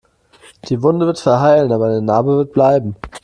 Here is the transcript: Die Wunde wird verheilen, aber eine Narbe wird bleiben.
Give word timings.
Die 0.67 0.81
Wunde 0.81 1.05
wird 1.05 1.19
verheilen, 1.19 1.71
aber 1.71 1.85
eine 1.85 2.01
Narbe 2.01 2.35
wird 2.37 2.53
bleiben. 2.53 2.95